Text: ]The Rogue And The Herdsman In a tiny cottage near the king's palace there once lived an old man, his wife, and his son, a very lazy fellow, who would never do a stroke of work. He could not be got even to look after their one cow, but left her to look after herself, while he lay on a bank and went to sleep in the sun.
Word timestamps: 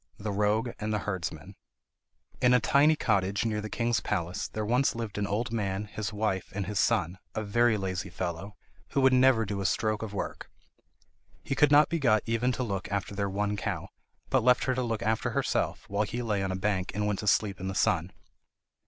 ]The 0.27 0.31
Rogue 0.31 0.71
And 0.79 0.91
The 0.91 1.03
Herdsman 1.05 1.55
In 2.41 2.55
a 2.55 2.59
tiny 2.59 2.95
cottage 2.95 3.45
near 3.45 3.61
the 3.61 3.69
king's 3.69 3.99
palace 3.99 4.47
there 4.47 4.65
once 4.65 4.95
lived 4.95 5.19
an 5.19 5.27
old 5.27 5.51
man, 5.51 5.85
his 5.85 6.11
wife, 6.11 6.51
and 6.55 6.65
his 6.65 6.79
son, 6.79 7.19
a 7.35 7.43
very 7.43 7.77
lazy 7.77 8.09
fellow, 8.09 8.55
who 8.93 9.01
would 9.01 9.13
never 9.13 9.45
do 9.45 9.61
a 9.61 9.65
stroke 9.67 10.01
of 10.01 10.11
work. 10.11 10.49
He 11.43 11.53
could 11.53 11.69
not 11.71 11.87
be 11.87 11.99
got 11.99 12.23
even 12.25 12.51
to 12.53 12.63
look 12.63 12.91
after 12.91 13.13
their 13.13 13.29
one 13.29 13.55
cow, 13.55 13.89
but 14.31 14.43
left 14.43 14.63
her 14.63 14.73
to 14.73 14.81
look 14.81 15.03
after 15.03 15.29
herself, 15.29 15.87
while 15.87 16.01
he 16.01 16.23
lay 16.23 16.41
on 16.41 16.51
a 16.51 16.55
bank 16.55 16.91
and 16.95 17.05
went 17.05 17.19
to 17.19 17.27
sleep 17.27 17.59
in 17.59 17.67
the 17.67 17.75
sun. 17.75 18.11